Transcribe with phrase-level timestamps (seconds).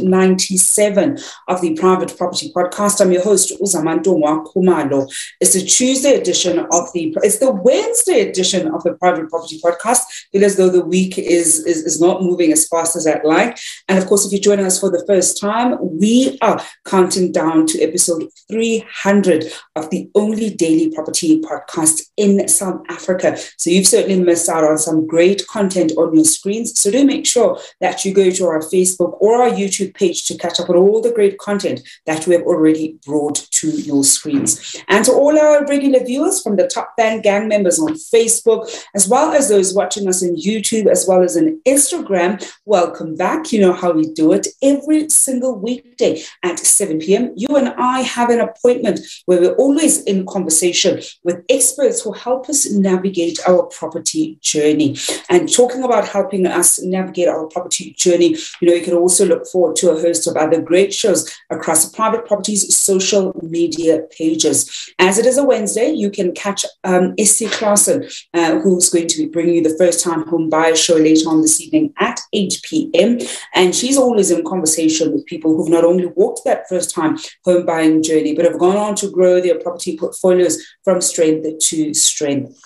[0.00, 1.18] 97
[1.48, 3.00] of the Private Property Podcast.
[3.00, 5.10] I'm your host, Uzamanto Khumalo.
[5.40, 10.00] It's the Tuesday edition of the, it's the Wednesday edition of the Private Property Podcast.
[10.32, 13.58] Feel as though the week is, is, is not moving as fast as I'd like.
[13.88, 17.66] And of course, if you're joining us for the first time, we are counting down
[17.68, 23.36] to episode 300 of the only daily property podcast in South Africa.
[23.56, 26.78] So you've certainly missed out on some great content on your screens.
[26.78, 30.36] So do make sure that you go to our Facebook or our YouTube page to
[30.36, 34.76] catch up on all the great content that we have already brought to your screens.
[34.88, 39.08] And to all our regular viewers from the Top Fan Gang members on Facebook, as
[39.08, 43.52] well as those watching us on YouTube, as well as on Instagram, welcome back.
[43.52, 47.32] You know how we do it every single weekday at 7 p.m.
[47.36, 52.48] You and I have an appointment where we're always in conversation with experts who help
[52.48, 54.96] us navigate our property journey.
[55.28, 59.46] And talking about helping us navigate our property journey, you know, you can also look
[59.46, 64.92] forward to a host of other great shows across private properties social media pages.
[64.98, 67.14] As it is a Wednesday, you can catch um,
[67.50, 71.28] Clarkson, uh, who's going to be bringing you the first time home buyer show later
[71.28, 73.18] on this evening at 8 p.m.
[73.54, 77.66] And she's always in conversation with people who've not only walked that first time home
[77.66, 82.58] buying journey, but have gone on to grow their property portfolios from strength to strength.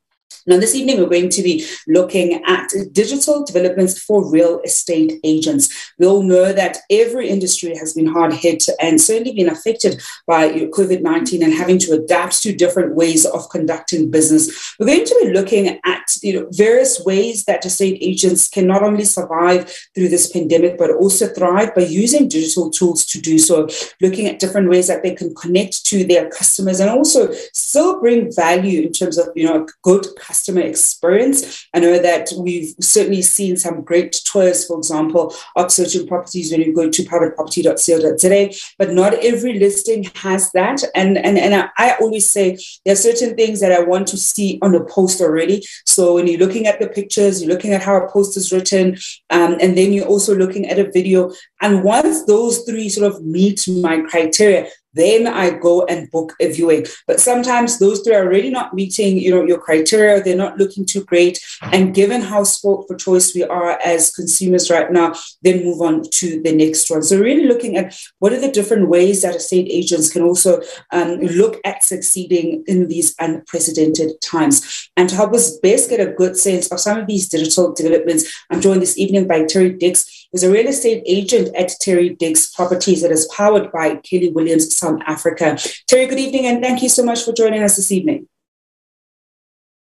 [0.46, 5.92] Now, this evening, we're going to be looking at digital developments for real estate agents.
[5.98, 10.50] We all know that every industry has been hard hit and certainly been affected by
[10.50, 14.74] COVID 19 and having to adapt to different ways of conducting business.
[14.80, 18.82] We're going to be looking at you know, various ways that estate agents can not
[18.82, 23.68] only survive through this pandemic, but also thrive by using digital tools to do so,
[24.00, 28.32] looking at different ways that they can connect to their customers and also still bring
[28.32, 31.68] value in terms of you know, good customer customer experience.
[31.74, 36.62] I know that we've certainly seen some great tours, for example, of certain properties when
[36.62, 38.40] you go to privateproperty.co.za,
[38.78, 40.82] but not every listing has that.
[40.94, 44.16] And, and, and I, I always say there are certain things that I want to
[44.16, 45.62] see on a post already.
[45.84, 48.96] So when you're looking at the pictures, you're looking at how a post is written,
[49.28, 51.30] um, and then you're also looking at a video.
[51.60, 56.50] And once those three sort of meet my criteria, then I go and book a
[56.50, 56.86] viewing.
[57.06, 60.22] But sometimes those three are really not meeting, you know, your criteria.
[60.22, 61.40] They're not looking too great.
[61.62, 66.02] And given how spoke for choice we are as consumers right now, then move on
[66.02, 67.02] to the next one.
[67.02, 70.60] So really looking at what are the different ways that estate agents can also
[70.92, 74.90] um, look at succeeding in these unprecedented times.
[74.96, 78.30] And to help us best get a good sense of some of these digital developments,
[78.50, 82.50] I'm joined this evening by Terri Dicks, who's a real estate agent at Terri Dicks
[82.54, 85.58] Properties that is powered by Keller Williams South Africa.
[85.86, 88.28] Terry, good evening, and thank you so much for joining us this evening.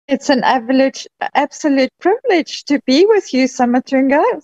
[0.09, 4.43] It's an absolute, absolute privilege to be with you, Samatunga.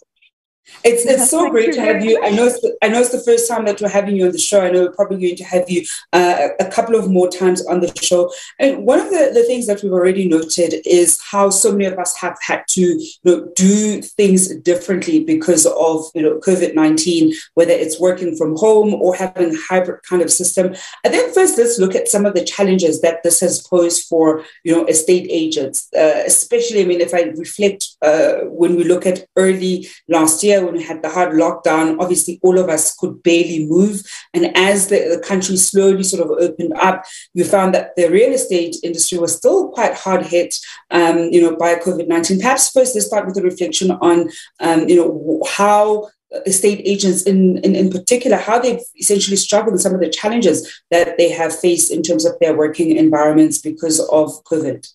[0.84, 2.22] It's it's so great to have you.
[2.22, 4.32] I know it's the, I know it's the first time that we're having you on
[4.32, 4.60] the show.
[4.60, 7.80] I know we're probably going to have you uh, a couple of more times on
[7.80, 8.32] the show.
[8.58, 11.98] And one of the, the things that we've already noted is how so many of
[11.98, 17.32] us have had to you know, do things differently because of you know COVID nineteen,
[17.54, 20.74] whether it's working from home or having a hybrid kind of system.
[21.04, 24.44] And then first, let's look at some of the challenges that this has posed for
[24.64, 26.82] you know estate agents, uh, especially.
[26.82, 30.82] I mean, if I reflect uh, when we look at early last year when we
[30.82, 34.02] had the hard lockdown, obviously all of us could barely move.
[34.34, 38.32] And as the, the country slowly sort of opened up, you found that the real
[38.32, 40.54] estate industry was still quite hard hit,
[40.90, 42.40] um, you know, by COVID-19.
[42.40, 44.28] Perhaps first let's start with a reflection on,
[44.60, 46.08] um, you know, how
[46.46, 50.82] estate agents in, in, in particular, how they've essentially struggled with some of the challenges
[50.90, 54.86] that they have faced in terms of their working environments because of COVID.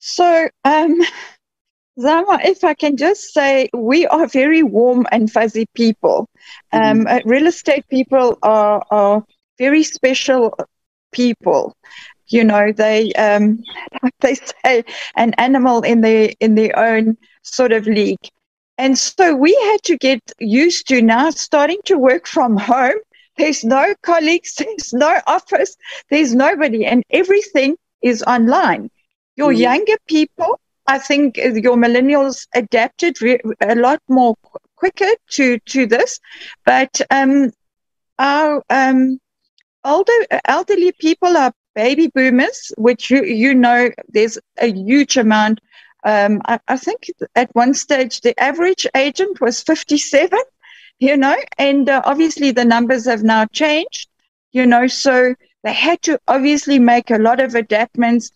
[0.00, 1.00] So, um,
[2.00, 6.28] Zama, if I can just say, we are very warm and fuzzy people.
[6.72, 7.06] Um, mm-hmm.
[7.06, 9.24] Uh, real estate people are, are
[9.58, 10.56] very special
[11.12, 11.76] people.
[12.28, 13.62] You know, they um,
[14.02, 14.84] like they say,
[15.16, 18.28] an animal in their in their own sort of league.
[18.76, 23.00] And so we had to get used to now starting to work from home.
[23.36, 25.76] There's no colleagues, there's no office,
[26.10, 28.90] there's nobody, and everything is online.
[29.36, 29.62] Your mm-hmm.
[29.62, 34.34] younger people, I think your millennials adapted re- a lot more
[34.74, 36.18] quicker to, to this,
[36.64, 37.52] but um,
[38.18, 39.20] our um,
[39.84, 40.12] older
[40.46, 45.60] elderly people are baby boomers, which you you know there's a huge amount
[46.04, 50.38] um, I, I, think at one stage the average agent was 57,
[51.00, 54.08] you know, and uh, obviously the numbers have now changed,
[54.52, 55.34] you know, so
[55.64, 58.30] they had to obviously make a lot of adaptations.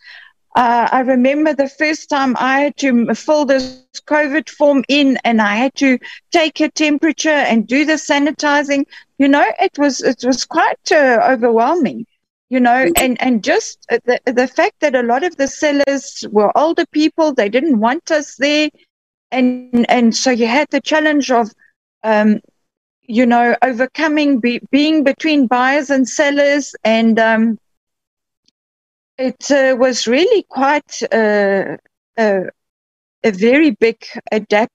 [0.55, 5.41] Uh, I remember the first time I had to fill this COVID form in and
[5.41, 5.97] I had to
[6.31, 8.85] take a temperature and do the sanitizing.
[9.17, 12.05] You know, it was it was quite uh, overwhelming
[12.49, 16.55] you know and and just the, the fact that a lot of the sellers were
[16.55, 18.69] older people they didn't want us there
[19.31, 21.49] and and so you had the challenge of
[22.03, 22.39] um,
[23.01, 27.57] you know overcoming be, being between buyers and sellers and um,
[29.17, 31.77] it uh, was really quite uh,
[32.17, 32.43] a,
[33.23, 33.97] a very big
[34.31, 34.71] adapt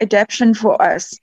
[0.00, 1.18] adaptation for us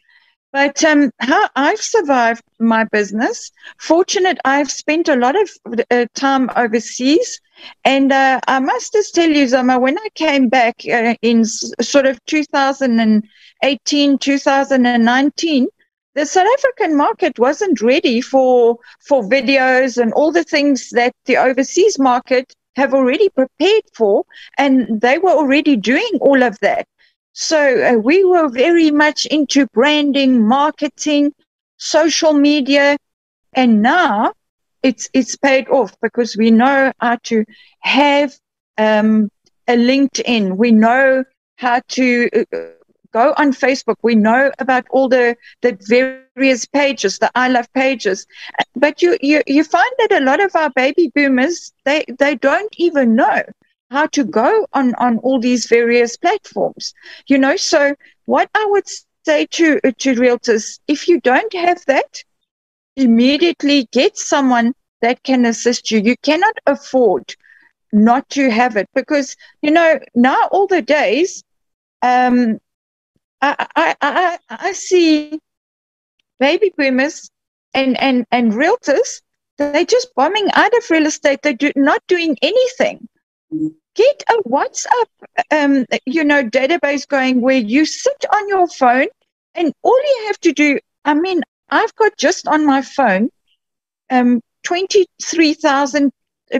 [0.52, 5.50] but um, how I've survived my business, fortunate I've spent a lot of
[5.92, 7.40] uh, time overseas.
[7.86, 12.08] And uh, I must just tell you, Zama, when I came back uh, in sort
[12.08, 15.68] of 2018, 2019,
[16.16, 21.38] the South African market wasn't ready for, for videos and all the things that the
[21.38, 24.26] overseas market have already prepared for.
[24.58, 26.88] And they were already doing all of that.
[27.34, 31.34] So uh, we were very much into branding, marketing,
[31.78, 32.98] social media,
[33.54, 34.34] and now
[34.84, 37.46] it's it's paid off because we know how to
[37.80, 38.34] have
[38.78, 39.30] um,
[39.68, 40.58] a LinkedIn.
[40.58, 41.24] We know
[41.58, 42.58] how to uh,
[43.14, 43.96] go on Facebook.
[44.02, 48.26] We know about all the the various pages, the I love pages.
[48.76, 52.74] But you you you find that a lot of our baby boomers they they don't
[52.78, 53.44] even know
[53.92, 56.94] how to go on on all these various platforms
[57.28, 62.24] you know so what i would say to to realtors if you don't have that
[62.96, 67.36] immediately get someone that can assist you you cannot afford
[67.92, 71.44] not to have it because you know now all the days
[72.02, 72.60] um
[73.42, 75.40] i i i, I see
[76.40, 77.30] baby boomers
[77.74, 79.22] and and and realtors
[79.58, 83.08] they're just bombing out of real estate they're do, not doing anything
[84.00, 85.10] get a WhatsApp,
[85.52, 89.08] um, you know, database going where you sit on your phone
[89.56, 90.80] and all you have to do.
[91.04, 93.30] I mean, I've got just on my phone,
[94.10, 96.12] um, twenty-three thousand uh,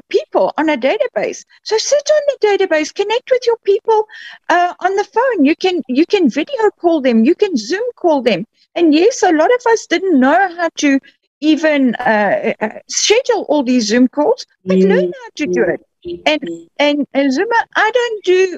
[0.10, 1.44] people on a database.
[1.64, 4.06] So sit on the database, connect with your people
[4.50, 5.46] uh, on the phone.
[5.46, 8.46] You can you can video call them, you can Zoom call them.
[8.76, 11.00] And yes, a lot of us didn't know how to
[11.42, 14.90] even uh, uh schedule all these Zoom calls, but mm.
[14.90, 15.82] learn how to do it.
[16.26, 16.42] And
[16.78, 18.58] and, and Zuma, I don't do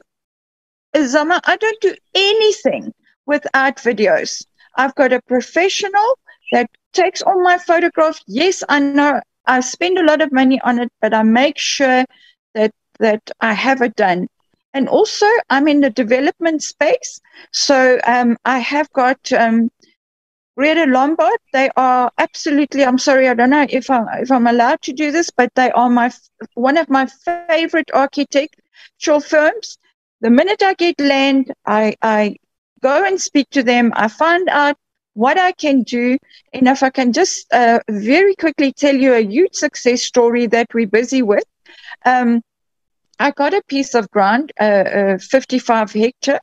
[0.97, 2.93] Zuma, I don't do anything
[3.25, 4.45] without videos.
[4.75, 6.19] I've got a professional
[6.51, 8.23] that takes all my photographs.
[8.27, 12.05] Yes, I know I spend a lot of money on it, but I make sure
[12.53, 14.27] that that I have it done.
[14.73, 17.19] And also, I'm in the development space,
[17.51, 19.69] so um, I have got um,
[20.57, 24.81] Rede Lombard, they are absolutely, I'm sorry, I don't know if I'm, if I'm allowed
[24.83, 26.11] to do this, but they are my
[26.55, 29.77] one of my favorite architectural firms.
[30.19, 32.35] The minute I get land, I, I
[32.81, 33.93] go and speak to them.
[33.95, 34.75] I find out
[35.13, 36.17] what I can do.
[36.53, 40.67] And if I can just uh, very quickly tell you a huge success story that
[40.73, 41.43] we're busy with.
[42.05, 42.41] Um,
[43.19, 46.39] I got a piece of ground, uh, uh, 55 hectare,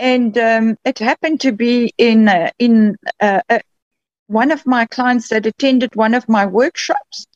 [0.00, 3.60] and um, it happened to be in uh, in uh, uh,
[4.26, 7.26] one of my clients that attended one of my workshops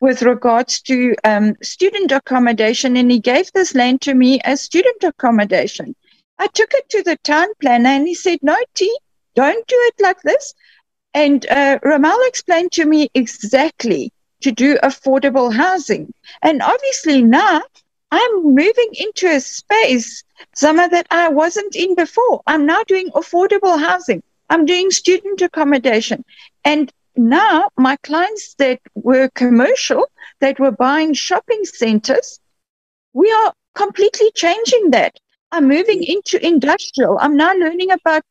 [0.00, 5.04] with regards to um, student accommodation, and he gave this land to me as student
[5.04, 5.94] accommodation.
[6.40, 8.92] I took it to the town planner, and he said, "No, T,
[9.34, 10.54] don't do it like this."
[11.14, 14.12] And uh, Ramal explained to me exactly
[14.42, 16.12] to do affordable housing,
[16.42, 17.62] and obviously now
[18.12, 20.22] I'm moving into a space,
[20.54, 22.42] Zama, that I wasn't in before.
[22.46, 24.22] I'm now doing affordable housing.
[24.50, 26.22] I'm doing student accommodation.
[26.62, 30.04] And now my clients that were commercial,
[30.40, 32.38] that were buying shopping centers,
[33.14, 35.18] we are completely changing that.
[35.50, 37.16] I'm moving into industrial.
[37.18, 38.24] I'm now learning about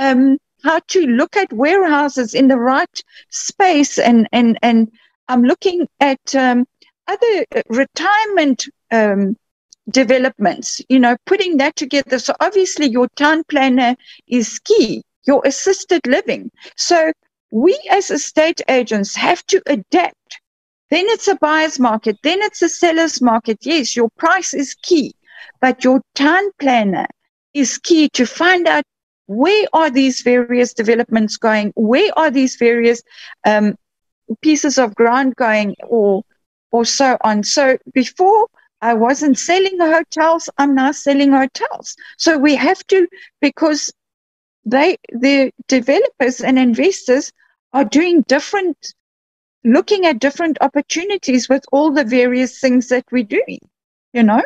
[0.00, 4.90] um, how to look at warehouses in the right space and and and
[5.28, 6.66] I'm looking at um,
[7.06, 9.36] other uh, retirement um,
[9.90, 12.18] developments, you know, putting that together.
[12.18, 13.94] So obviously your town planner
[14.26, 16.50] is key, your assisted living.
[16.76, 17.12] So
[17.52, 20.40] we as estate agents have to adapt.
[20.90, 22.18] Then it's a buyer's market.
[22.22, 23.58] Then it's a seller's market.
[23.62, 25.14] Yes, your price is key,
[25.60, 27.06] but your town planner
[27.54, 28.84] is key to find out
[29.30, 31.72] where are these various developments going?
[31.76, 33.00] Where are these various
[33.46, 33.76] um,
[34.42, 36.24] pieces of ground going or,
[36.72, 37.44] or so on?
[37.44, 38.48] So before
[38.80, 40.48] I wasn't selling hotels.
[40.58, 41.96] I'm now selling hotels.
[42.16, 43.06] So we have to,
[43.40, 43.92] because
[44.64, 47.32] they, the developers and investors
[47.72, 48.94] are doing different,
[49.64, 53.60] looking at different opportunities with all the various things that we're doing,
[54.12, 54.42] you know?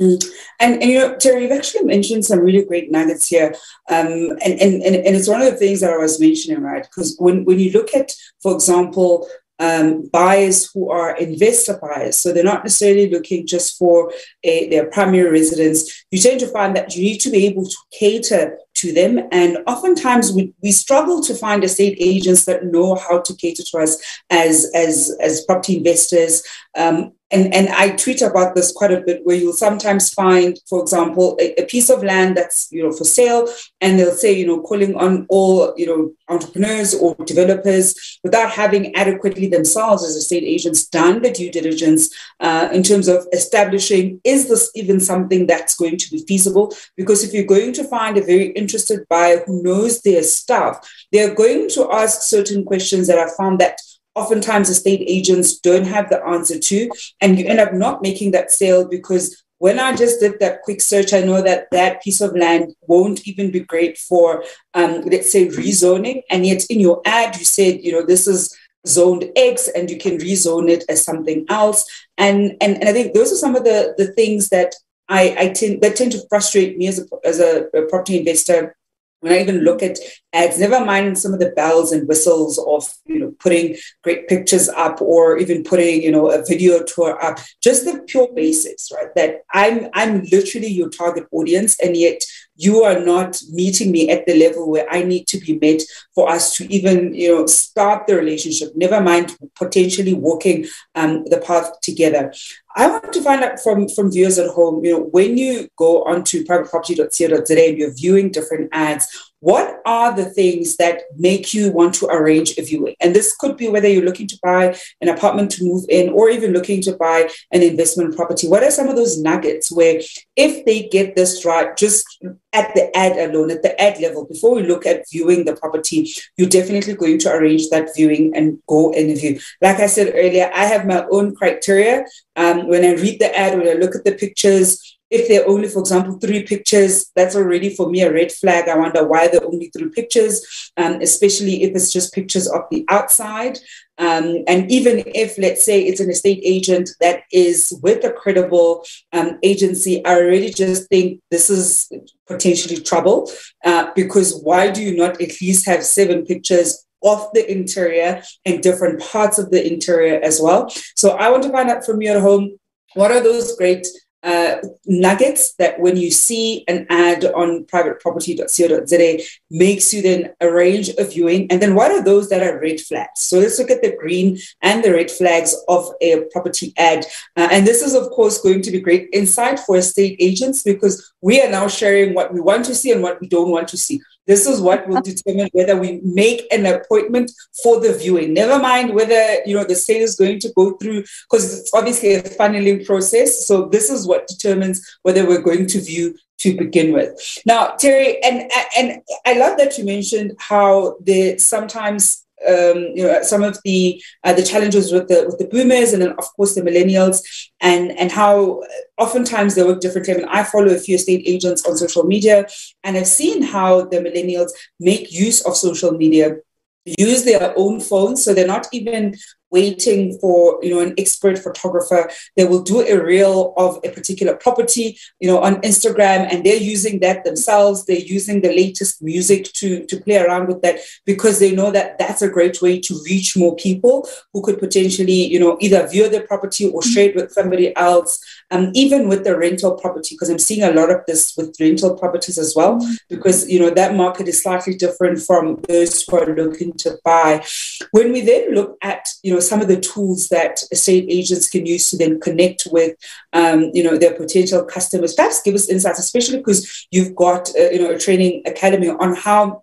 [0.00, 0.24] Mm.
[0.58, 3.54] And, and, you know, Terri, you've actually mentioned some really great nuggets here.
[3.90, 6.82] Um, and, and, and, and it's one of the things that I was mentioning, right?
[6.82, 12.16] Because when, when you look at, for example, um, buyers who are investor buyers.
[12.16, 16.04] So they're not necessarily looking just for a, their primary residence.
[16.10, 19.20] You tend to find that you need to be able to cater to them.
[19.30, 23.78] And oftentimes we, we struggle to find estate agents that know how to cater to
[23.78, 26.42] us as, as, as property investors.
[26.76, 30.82] Um, and, and I tweet about this quite a bit where you'll sometimes find, for
[30.82, 33.48] example, a, a, piece of land that's, you know, for sale,
[33.80, 38.94] and they'll say, you know, calling on all, you know, entrepreneurs or developers without having
[38.94, 44.48] adequately themselves as estate agents done the due diligence uh, in terms of establishing, is
[44.48, 46.74] this even something that's going to be feasible?
[46.96, 51.34] Because if you're going to find a very interested buyer who knows their stuff, they're
[51.34, 53.78] going to ask certain questions that I found that
[54.14, 56.90] oftentimes estate agents don't have the answer to,
[57.20, 60.80] and you end up not making that sale because when I just did that quick
[60.80, 64.42] search, I know that that piece of land won't even be great for,
[64.74, 66.22] um, let's say, rezoning.
[66.30, 68.52] And yet in your ad, you said, you know, this is
[68.88, 71.88] zoned X and you can rezone it as something else.
[72.18, 74.74] And, and, and I think those are some of the, the things that
[75.08, 78.74] I, I tend, that tend to frustrate me as a, as a, a property investor
[79.22, 79.98] when I even look at
[80.32, 84.68] ads, never mind some of the bells and whistles of, you know, putting great pictures
[84.68, 89.14] up or even putting, you know, a video tour up, just the pure basics, right?
[89.14, 91.78] That I'm, I'm literally your target audience.
[91.78, 92.20] And yet
[92.56, 95.82] you are not meeting me at the level where I need to be met
[96.14, 101.38] for us to even, you know, start the relationship, never mind potentially walking um, the
[101.38, 102.32] path together.
[102.74, 106.04] I want to find out from, from viewers at home, you know, when you go
[106.04, 111.92] onto privateproperty.co.za and you're viewing different ads, what are the things that make you want
[111.94, 112.94] to arrange a viewing?
[113.00, 116.30] And this could be whether you're looking to buy an apartment to move in or
[116.30, 118.46] even looking to buy an investment property.
[118.46, 120.00] What are some of those nuggets where,
[120.36, 122.06] if they get this right, just
[122.52, 126.08] at the ad alone, at the ad level, before we look at viewing the property,
[126.36, 129.40] you're definitely going to arrange that viewing and go and view.
[129.60, 132.04] Like I said earlier, I have my own criteria.
[132.36, 135.68] Um, when I read the ad, when I look at the pictures, if they're only,
[135.68, 138.66] for example, three pictures, that's already for me a red flag.
[138.66, 142.86] I wonder why they're only three pictures, um, especially if it's just pictures of the
[142.88, 143.58] outside.
[143.98, 148.86] Um, and even if, let's say, it's an estate agent that is with a credible
[149.12, 151.92] um, agency, I really just think this is
[152.26, 153.30] potentially trouble
[153.66, 158.62] uh, because why do you not at least have seven pictures of the interior and
[158.62, 160.70] different parts of the interior as well?
[160.96, 162.56] So I want to find out from you at home
[162.94, 163.86] what are those great
[164.22, 171.04] uh, nuggets that when you see an ad on privateproperty.co.za makes you then arrange a
[171.04, 171.50] viewing.
[171.50, 173.20] And then what are those that are red flags?
[173.20, 177.06] So let's look at the green and the red flags of a property ad.
[177.36, 181.12] Uh, and this is of course going to be great insight for estate agents because
[181.20, 183.76] we are now sharing what we want to see and what we don't want to
[183.76, 188.34] see this is what will determine whether we make an appointment for the viewing.
[188.34, 192.14] Never mind whether you know the sale is going to go through because it's obviously
[192.14, 193.46] a funneling process.
[193.46, 197.40] So this is what determines whether we're going to view to begin with.
[197.46, 203.22] Now, Terri, and and I love that you mentioned how the sometimes um, you know
[203.22, 206.54] some of the uh, the challenges with the with the boomers and then of course
[206.54, 207.20] the millennials
[207.60, 208.62] and and how
[208.98, 210.14] oftentimes they work differently.
[210.14, 212.46] I mean, I follow a few estate agents on social media,
[212.84, 216.36] and I've seen how the millennials make use of social media
[216.84, 219.14] use their own phones so they're not even
[219.52, 224.34] waiting for you know an expert photographer they will do a reel of a particular
[224.34, 227.84] property you know on instagram and they're using that themselves.
[227.84, 231.98] They're using the latest music to to play around with that because they know that
[231.98, 236.08] that's a great way to reach more people who could potentially you know either view
[236.08, 238.18] the property or share it with somebody else
[238.50, 241.96] um, even with the rental property because i'm seeing a lot of this with rental
[241.96, 246.34] properties as well because you know that market is slightly different from those who are
[246.34, 247.44] looking to buy.
[247.90, 251.66] When we then look at you know some of the tools that estate agents can
[251.66, 252.96] use to then connect with,
[253.32, 255.14] um, you know, their potential customers.
[255.14, 259.14] Perhaps give us insights, especially because you've got, uh, you know, a training academy on
[259.14, 259.62] how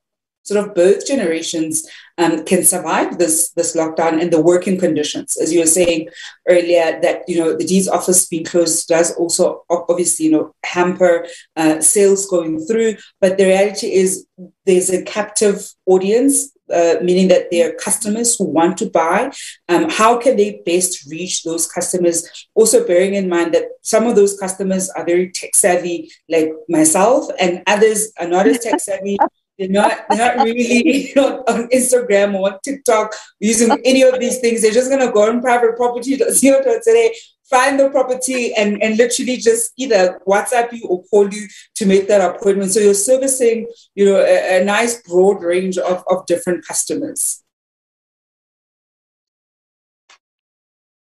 [0.49, 1.87] sort of both generations
[2.17, 5.37] um, can survive this this lockdown and the working conditions.
[5.37, 6.09] As you were saying
[6.47, 11.27] earlier, that you know the deeds office being closed does also obviously you know hamper
[11.55, 12.95] uh, sales going through.
[13.21, 14.25] But the reality is
[14.65, 16.51] there's a captive audience.
[16.73, 19.31] Uh, meaning that there are customers who want to buy.
[19.67, 22.27] Um, how can they best reach those customers?
[22.53, 27.27] Also, bearing in mind that some of those customers are very tech savvy, like myself,
[27.39, 29.17] and others are not as tech savvy.
[29.59, 34.39] They're not, they're not really on, on Instagram or on TikTok using any of these
[34.39, 34.61] things.
[34.61, 37.13] They're just going to go on private property today,
[37.49, 42.07] find the property and, and literally just either WhatsApp you or call you to make
[42.07, 42.71] that appointment.
[42.71, 47.43] So you're servicing, you know, a, a nice broad range of, of different customers.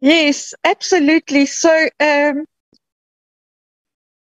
[0.01, 1.47] Yes, absolutely.
[1.47, 2.45] So, um,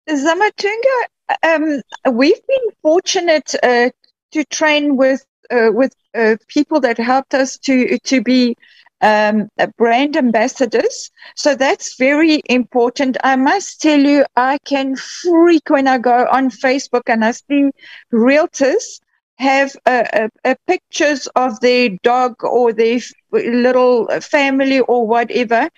[0.08, 1.04] Zamatunga,
[1.42, 1.80] um,
[2.12, 3.90] we've been fortunate uh,
[4.32, 8.56] to train with uh, with uh, people that helped us to to be
[9.00, 11.10] um, brand ambassadors.
[11.36, 13.16] So that's very important.
[13.24, 17.70] I must tell you, I can freak when I go on Facebook and I see
[18.12, 19.00] realtors
[19.38, 23.00] have uh, uh, pictures of their dog or their
[23.32, 25.68] little family or whatever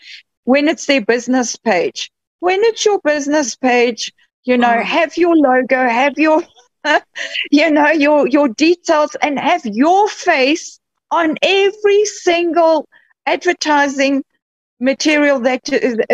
[0.44, 2.10] when it's their business page.
[2.40, 4.82] When it's your business page, you know, oh.
[4.82, 6.42] have your logo, have your
[7.52, 10.80] you know, your your details and have your face
[11.12, 12.88] on every single
[13.26, 14.22] advertising
[14.80, 15.64] material that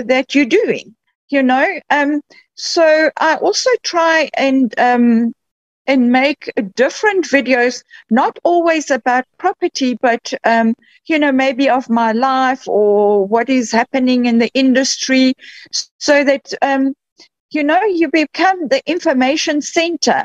[0.07, 0.95] that you're doing.
[1.31, 2.23] You know, um,
[2.55, 5.35] so I also try and um,
[5.87, 10.75] and make different videos, not always about property, but um,
[11.07, 15.35] you know, maybe of my life or what is happening in the industry,
[15.99, 16.95] so that um,
[17.51, 20.25] you know you become the information center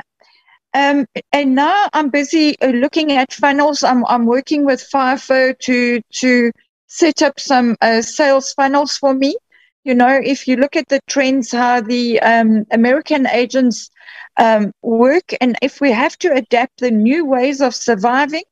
[0.73, 3.83] um, and now I'm busy uh, looking at funnels.
[3.83, 6.51] I'm, I'm working with FIFO to, to
[6.93, 9.35] set up some uh, sales funnels for me.
[9.83, 13.89] You know, if you look at the trends, how the um, American agents
[14.37, 18.43] um, work, and if we have to adapt the new ways of surviving,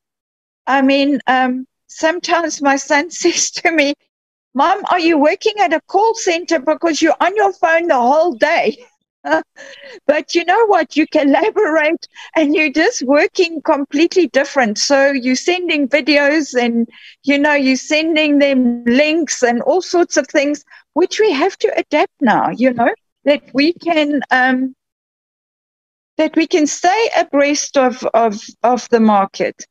[0.67, 3.93] I mean, um, sometimes my son says to me,
[4.53, 8.33] Mom, are you working at a call center because you're on your phone the whole
[8.33, 8.77] day?
[10.07, 10.95] but you know what?
[10.95, 14.77] You collaborate and you're just working completely different.
[14.77, 16.87] So you're sending videos and,
[17.23, 21.73] you know, you're sending them links and all sorts of things, which we have to
[21.77, 22.93] adapt now, you know,
[23.25, 24.75] that we can, um,
[26.17, 29.65] that we can stay abreast of, of, of the market.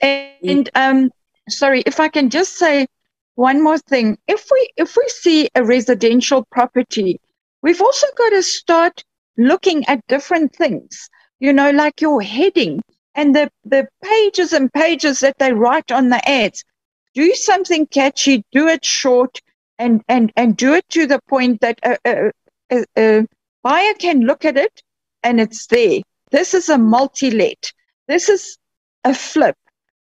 [0.00, 1.10] And, um,
[1.48, 2.86] sorry, if I can just say
[3.34, 4.18] one more thing.
[4.28, 7.20] If we, if we see a residential property,
[7.62, 9.04] We've also got to start
[9.38, 12.82] looking at different things, you know, like your heading
[13.14, 16.64] and the, the pages and pages that they write on the ads.
[17.14, 19.38] Do something catchy, do it short,
[19.78, 22.32] and, and, and do it to the point that a,
[22.70, 23.26] a, a,
[23.62, 24.82] buyer can look at it
[25.22, 26.00] and it's there.
[26.30, 27.72] This is a multi let.
[28.08, 28.58] This is
[29.04, 29.56] a flip.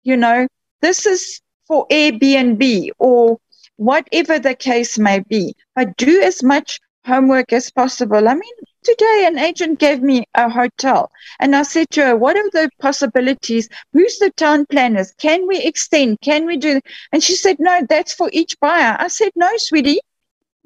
[0.03, 0.47] You know,
[0.81, 3.37] this is for Airbnb or
[3.77, 5.55] whatever the case may be.
[5.75, 8.27] But do as much homework as possible.
[8.27, 12.35] I mean, today an agent gave me a hotel and I said to her, what
[12.35, 13.69] are the possibilities?
[13.93, 15.13] Who's the town planners?
[15.17, 16.21] Can we extend?
[16.21, 16.81] Can we do?
[17.11, 18.95] And she said, no, that's for each buyer.
[18.99, 20.01] I said, no, sweetie.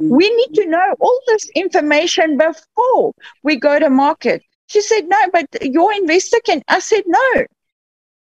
[0.02, 0.16] Mm-hmm.
[0.16, 4.42] We need to know all this information before we go to market.
[4.68, 6.62] She said, no, but your investor can.
[6.68, 7.46] I said, no,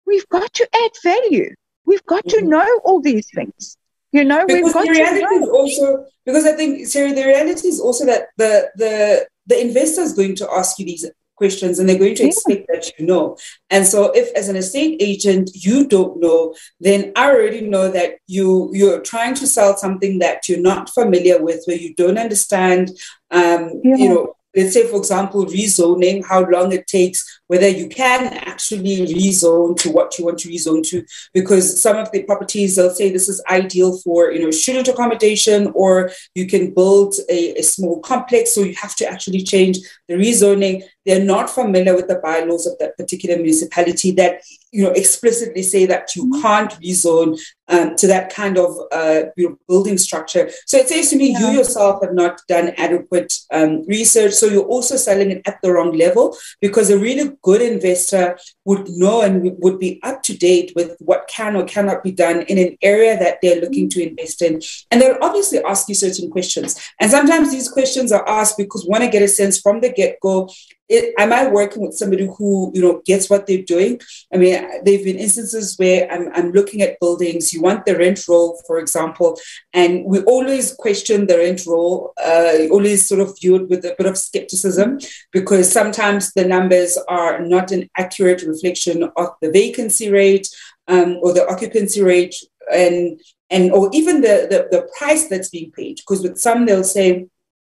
[0.07, 1.55] we've got to add value.
[1.85, 2.47] We've got mm-hmm.
[2.47, 3.77] to know all these things.
[4.12, 7.27] You know, because we've got the reality to is also because I think Sarah, the
[7.27, 11.79] reality is also that the the the investor is going to ask you these questions
[11.79, 12.29] and they're going to yeah.
[12.29, 13.38] expect that you know.
[13.70, 18.18] And so if as an estate agent you don't know, then I already know that
[18.27, 22.90] you you're trying to sell something that you're not familiar with, where you don't understand
[23.31, 23.96] um, yeah.
[23.96, 29.07] you know let's say, for example, rezoning, how long it takes, whether you can actually
[29.07, 33.11] rezone to what you want to rezone to, because some of the properties they'll say
[33.11, 38.01] this is ideal for you know student accommodation, or you can build a, a small
[38.01, 40.83] complex, so you have to actually change the rezoning.
[41.05, 45.87] They're not familiar with the bylaws of that particular municipality that you know explicitly say
[45.87, 47.39] that you can't rezone
[47.73, 49.23] um, to that kind of uh,
[49.69, 50.51] building structure.
[50.67, 51.51] So it says to me, yeah.
[51.51, 54.33] you yourself have not done adequate um, research.
[54.35, 58.89] So you're also selling it at the wrong level because a really good investor would
[58.89, 62.59] know and would be up to date with what can or cannot be done in
[62.59, 64.61] an area that they're looking to invest in.
[64.91, 66.79] And they'll obviously ask you certain questions.
[67.01, 70.19] And sometimes these questions are asked because want to get a sense from the get
[70.21, 70.51] go
[70.88, 74.01] it, am I working with somebody who, you know, gets what they're doing?
[74.33, 74.53] I mean,
[74.85, 78.61] there have been instances where I'm, I'm looking at buildings, you want the rent roll,
[78.66, 79.38] for example,
[79.73, 84.07] and we always question the rent roll, uh, always sort of viewed with a bit
[84.07, 84.99] of skepticism
[85.33, 90.49] because sometimes the numbers are not an accurate reflection of the vacancy rate
[90.88, 92.35] um, or the occupancy rate
[92.73, 95.97] and and or even the, the, the price that's being paid.
[95.97, 97.27] Because with some they'll say,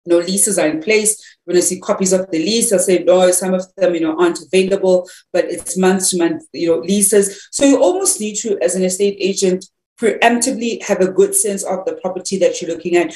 [0.05, 1.21] know, leases are in place.
[1.51, 4.17] When I see copies of the lease, I say, no, some of them, you know,
[4.17, 7.49] aren't available, but it's month to month, you know, leases.
[7.51, 9.65] So you almost need to, as an estate agent,
[9.99, 13.13] preemptively have a good sense of the property that you're looking at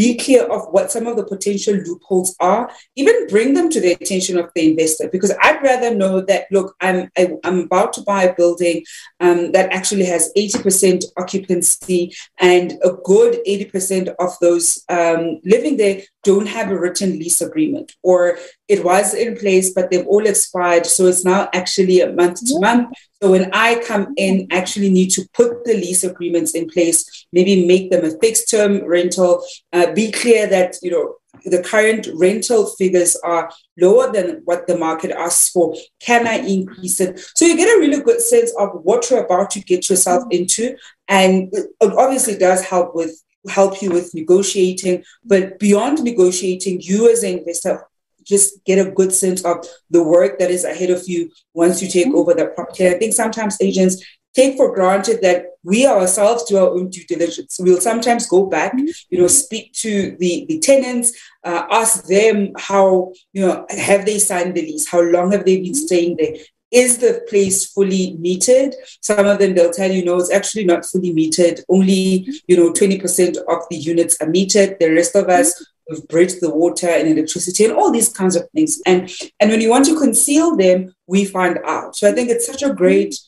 [0.00, 3.92] be clear of what some of the potential loopholes are, even bring them to the
[3.92, 5.10] attention of the investor.
[5.12, 8.34] Because I'd rather know that, look, I'm, I, am i am about to buy a
[8.34, 8.82] building
[9.20, 16.00] um, that actually has 80% occupancy and a good 80% of those um, living there
[16.24, 20.86] don't have a written lease agreement or it was in place, but they've all expired.
[20.86, 22.94] So it's now actually a month to month.
[23.22, 27.66] So when I come in, actually need to put the lease agreements in place, maybe
[27.66, 32.66] make them a fixed term rental, uh, be clear that, you know, the current rental
[32.76, 35.74] figures are lower than what the market asks for.
[36.00, 37.20] Can I increase it?
[37.34, 40.76] So you get a really good sense of what you're about to get yourself into.
[41.08, 45.02] And it obviously does help with help you with negotiating.
[45.24, 47.86] But beyond negotiating, you as an investor
[48.22, 51.88] just get a good sense of the work that is ahead of you once you
[51.88, 52.16] take mm-hmm.
[52.16, 52.86] over the property.
[52.86, 57.58] I think sometimes agents take for granted that we ourselves do our own due diligence.
[57.60, 58.88] We'll sometimes go back, mm-hmm.
[59.10, 61.12] you know, speak to the, the tenants,
[61.44, 64.88] uh, ask them how, you know, have they signed the lease?
[64.88, 65.86] How long have they been mm-hmm.
[65.86, 66.34] staying there?
[66.70, 68.72] is the place fully metered?
[69.00, 71.60] Some of them they'll tell you, no, it's actually not fully metered.
[71.68, 74.78] Only, you know, 20% of the units are metered.
[74.78, 78.48] The rest of us we've bridged the water and electricity and all these kinds of
[78.54, 78.80] things.
[78.86, 81.96] And and when you want to conceal them, we find out.
[81.96, 83.18] So I think it's such a great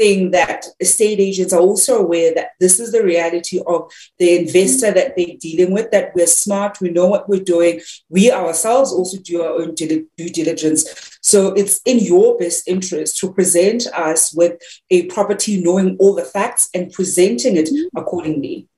[0.00, 4.90] thing that estate agents are also aware that this is the reality of the investor
[4.90, 7.82] that they're dealing with, that we're smart, we know what we're doing.
[8.08, 11.18] We ourselves also do our own due diligence.
[11.20, 14.54] So it's in your best interest to present us with
[14.88, 17.98] a property knowing all the facts and presenting it mm-hmm.
[17.98, 18.68] accordingly.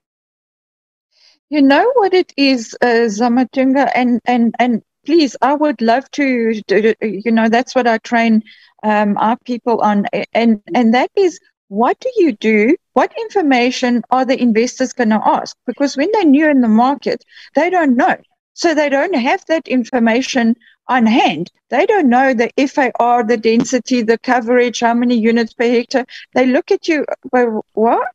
[1.50, 6.60] You know what it is, uh, Zamatunga, and, and, and please, I would love to,
[6.62, 8.42] to, you know, that's what I train
[8.82, 11.38] um, our people on, and and that is
[11.68, 12.76] what do you do?
[12.92, 15.56] What information are the investors going to ask?
[15.66, 18.16] Because when they're new in the market, they don't know.
[18.52, 20.56] So they don't have that information
[20.88, 21.50] on hand.
[21.70, 26.04] They don't know the FAR, the density, the coverage, how many units per hectare.
[26.34, 28.12] They look at you, well, what?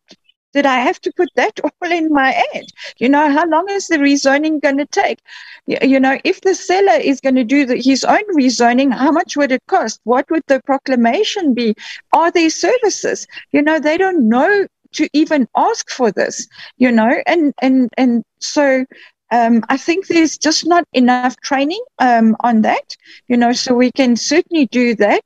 [0.53, 2.65] Did I have to put that all in my ad?
[2.97, 5.19] You know, how long is the rezoning going to take?
[5.65, 9.35] You know, if the seller is going to do the, his own rezoning, how much
[9.35, 9.99] would it cost?
[10.03, 11.75] What would the proclamation be?
[12.13, 13.27] Are there services?
[13.51, 18.23] You know, they don't know to even ask for this, you know, and, and, and
[18.39, 18.85] so
[19.31, 22.95] um, I think there's just not enough training um, on that,
[23.27, 25.23] you know, so we can certainly do that.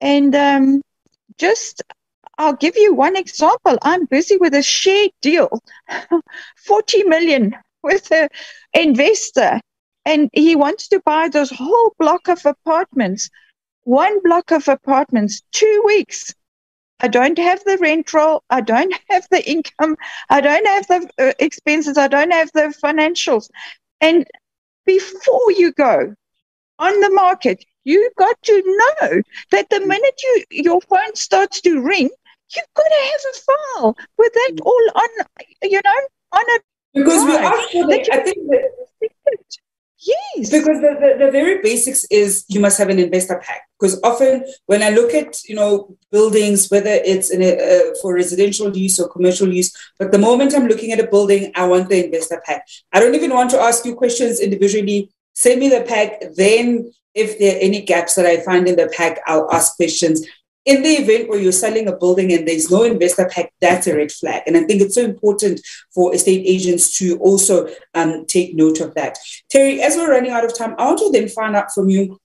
[0.00, 0.82] And um,
[1.38, 1.82] just
[2.38, 3.78] I'll give you one example.
[3.82, 5.62] I'm busy with a share deal,
[6.56, 8.28] 40 million with an
[8.74, 9.60] investor,
[10.04, 13.30] and he wants to buy this whole block of apartments.
[13.84, 16.34] One block of apartments, two weeks.
[17.00, 18.42] I don't have the rent roll.
[18.50, 19.96] I don't have the income.
[20.28, 21.98] I don't have the uh, expenses.
[21.98, 23.48] I don't have the financials.
[24.00, 24.26] And
[24.84, 26.14] before you go
[26.78, 28.62] on the market, you got to
[29.00, 29.22] know
[29.52, 32.10] that the minute you your phone starts to ring,
[32.54, 34.66] you've got to have a file with that mm.
[34.66, 35.08] all on,
[35.62, 36.00] you know,
[36.32, 36.58] on a.
[36.94, 38.70] Because we are sure I think that,
[39.98, 40.50] Yes.
[40.50, 43.62] Because the, the, the, very basics is you must have an investor pack.
[43.78, 48.14] Because often when I look at, you know, buildings, whether it's in a, uh, for
[48.14, 51.88] residential use or commercial use, but the moment I'm looking at a building, I want
[51.88, 52.66] the investor pack.
[52.92, 55.10] I don't even want to ask you questions individually.
[55.32, 56.20] Send me the pack.
[56.36, 60.24] Then if there are any gaps that I find in the pack, I'll ask questions
[60.66, 63.96] in the event where you're selling a building and there's no investor pack, that's a
[63.96, 64.42] red flag.
[64.46, 65.60] And I think it's so important
[65.94, 69.16] for estate agents to also um, take note of that.
[69.52, 72.18] Terri, as we're running out of time, I want to then find out from you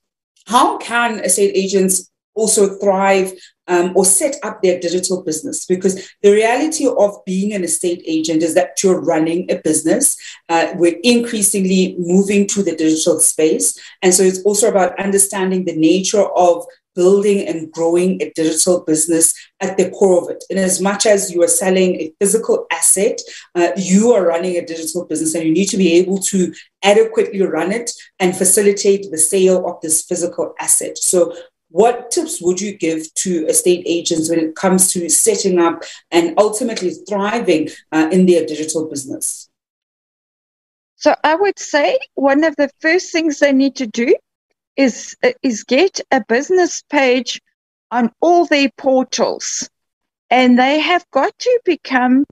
[0.46, 3.32] how can estate agents also thrive
[3.68, 8.42] um, or set up their digital business because the reality of being an estate agent
[8.42, 10.16] is that you're running a business.
[10.48, 13.78] Uh, we're increasingly moving to the digital space.
[14.02, 19.34] And so it's also about understanding the nature of building and growing a digital business
[19.60, 20.44] at the core of it.
[20.50, 23.20] And as much as you are selling a physical asset,
[23.54, 26.52] uh, you are running a digital business and you need to be able to
[26.82, 30.98] adequately run it and facilitate the sale of this physical asset.
[30.98, 31.34] So
[31.72, 36.34] what tips would you give to estate agents when it comes to setting up and
[36.36, 39.48] ultimately thriving uh, in their digital business?
[40.96, 44.14] So I would say one of the first things they need to do
[44.76, 47.40] is is get a business page
[47.90, 49.68] on all their portals,
[50.30, 52.24] and they have got to become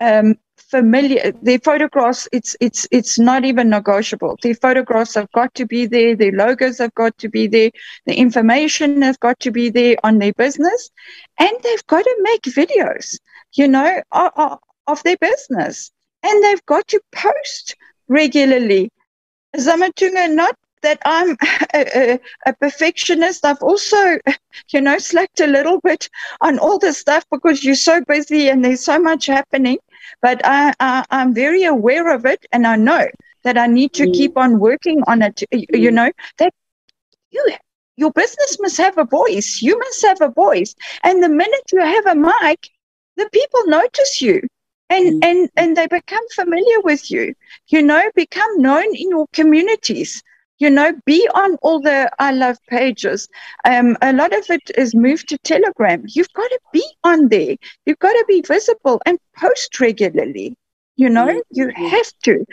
[0.00, 4.36] um, familiar their photographs it's it's it's not even negotiable.
[4.42, 7.70] Their photographs have got to be there their logos have got to be there
[8.06, 10.90] the information has got to be there on their business.
[11.38, 13.18] And they've got to make videos
[13.54, 15.90] you know of, of their business.
[16.22, 17.76] And they've got to post
[18.08, 18.90] regularly.
[19.56, 21.36] Zamatunga, not that I'm
[21.74, 23.44] a, a, a, perfectionist.
[23.44, 24.18] I've also,
[24.72, 26.08] you know, slacked a little bit
[26.40, 29.78] on all this stuff because you're so busy and there's so much happening.
[30.22, 33.08] But I, I, am very aware of it, and I know
[33.42, 34.14] that I need to mm.
[34.14, 35.42] keep on working on it.
[35.50, 35.92] You mm.
[35.92, 36.52] know that
[37.30, 37.42] you
[37.96, 39.60] your business must have a voice.
[39.62, 42.68] You must have a voice, and the minute you have a mic,
[43.16, 44.42] the people notice you.
[44.90, 45.26] And, mm.
[45.26, 47.34] and and they become familiar with you
[47.68, 50.22] you know become known in your communities
[50.58, 53.28] you know be on all the i love pages.
[53.64, 56.04] Um, a lot of it is moved to telegram.
[56.06, 57.56] You've got to be on there.
[57.86, 60.56] You've got to be visible and post regularly.
[60.96, 61.38] You know mm-hmm.
[61.50, 62.44] you have to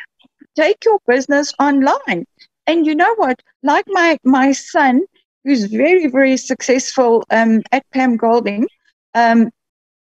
[0.55, 2.25] take your business online.
[2.67, 3.41] And you know what?
[3.63, 5.01] Like my my son
[5.43, 8.67] who's very very successful um, at pam golding
[9.13, 9.49] um,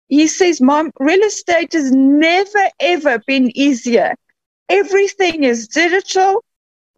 [0.08, 4.14] he says mom real estate has never ever been easier.
[4.68, 6.44] Everything is digital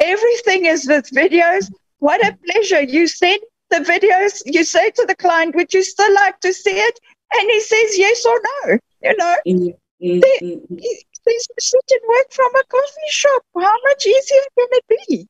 [0.01, 1.71] Everything is with videos.
[1.99, 2.83] What a pleasure.
[2.83, 6.71] You send the videos, you say to the client, would you still like to see
[6.71, 7.01] it?
[7.35, 8.79] And he says yes or no.
[9.03, 10.21] You know, mm-hmm.
[10.21, 10.77] they, mm-hmm.
[10.77, 13.43] he and work from a coffee shop.
[13.55, 15.29] How much easier can it be?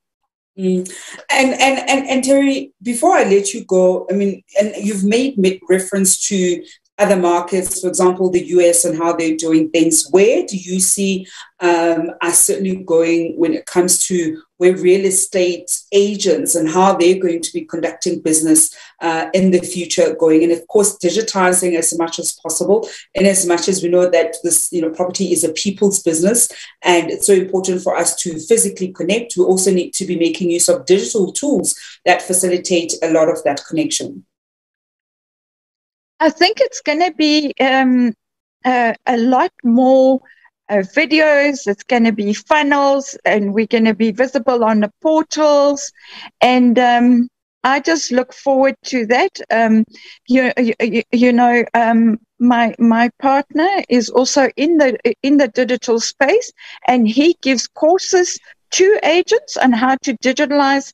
[0.58, 0.92] Mm.
[1.30, 5.38] And, and and and Terri, before I let you go, I mean, and you've made
[5.68, 6.64] reference to
[6.98, 10.08] other markets, for example, the US and how they're doing things.
[10.10, 11.28] Where do you see
[11.60, 17.18] um, us certainly going when it comes to where real estate agents and how they're
[17.18, 20.44] going to be conducting business uh, in the future going?
[20.44, 22.88] And of course, digitizing as much as possible.
[23.14, 26.48] And as much as we know that this, you know, property is a people's business,
[26.82, 30.50] and it's so important for us to physically connect, we also need to be making
[30.50, 34.24] use of digital tools that facilitate a lot of that connection.
[36.20, 38.12] I think it's going to be um,
[38.66, 40.20] a, a, lot more
[40.68, 41.66] uh, videos.
[41.66, 45.92] It's going to be funnels, and we're going to be visible on the portals.
[46.40, 47.28] And um,
[47.64, 49.40] I just look forward to that.
[49.50, 49.84] Um,
[50.28, 56.00] you, you, you know, um, my my partner is also in the in the digital
[56.00, 56.52] space,
[56.86, 58.38] and he gives courses
[58.70, 60.92] to agents on how to digitalize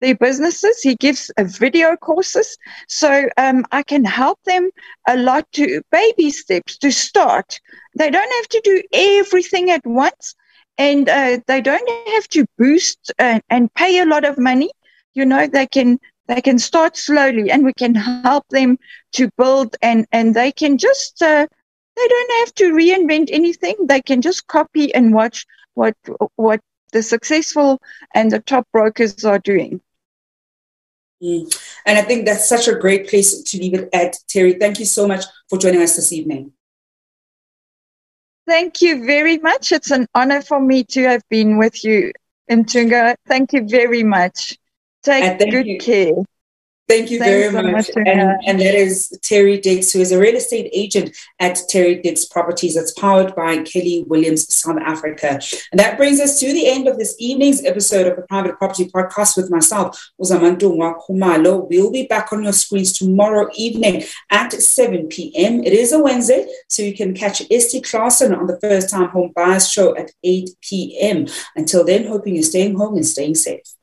[0.00, 0.80] their businesses.
[0.80, 2.56] He gives uh, video courses.
[2.88, 4.70] So um, I can help them
[5.08, 7.60] a lot to baby steps to start.
[7.96, 10.34] They don't have to do everything at once
[10.78, 14.70] and uh, they don't have to boost and, and pay a lot of money.
[15.14, 18.78] You know, they can they can start slowly and we can help them
[19.12, 21.46] to build and, and they can just uh,
[21.96, 23.76] they don't have to reinvent anything.
[23.86, 25.94] They can just copy and watch what
[26.36, 26.60] what
[26.92, 27.80] the successful
[28.14, 29.80] and the top brokers are doing.
[31.22, 31.58] Mm.
[31.86, 34.16] And I think that's such a great place to leave it at.
[34.28, 36.52] Terri, thank you so much for joining us this evening.
[38.46, 39.72] Thank you very much.
[39.72, 42.12] It's an honor for me to have been with you,
[42.48, 43.16] Tunga.
[43.26, 44.56] Thank you very much.
[45.02, 45.78] Take good you.
[45.78, 46.14] care.
[46.88, 47.72] Thank you Thanks very so much.
[47.72, 52.00] much and, and that is Terri Dicks, who is a real estate agent at Terri
[52.00, 52.76] Dicks Properties.
[52.76, 55.40] That's powered by Keller Williams, South Africa.
[55.72, 58.84] And that brings us to the end of this evening's episode of the Private Property
[58.88, 60.76] Podcast with myself, Uzamantu
[61.08, 61.68] Khumalo.
[61.68, 65.64] We'll be back on your screens tomorrow evening at 7 p.m.
[65.64, 69.32] It is a Wednesday, so you can catch Esty Clarkson on the First Time Home
[69.34, 71.26] Buyers Show at 8 p.m.
[71.56, 73.75] Until then, hoping you're staying home and staying safe.